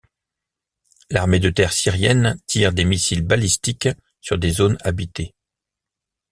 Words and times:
L'armée 1.11 1.39
de 1.39 1.51
terre 1.51 1.71
syrienne 1.71 2.39
tire 2.47 2.73
des 2.73 2.85
missiles 2.85 3.21
balistiques 3.23 3.87
sur 4.19 4.39
des 4.39 4.49
zones 4.49 4.79
habitées. 4.83 5.35